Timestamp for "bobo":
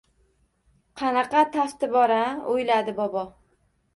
3.03-3.27